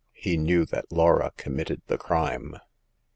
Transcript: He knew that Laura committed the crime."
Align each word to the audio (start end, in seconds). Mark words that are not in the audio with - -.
He 0.15 0.35
knew 0.35 0.65
that 0.65 0.91
Laura 0.91 1.31
committed 1.37 1.83
the 1.85 1.99
crime." 1.99 2.55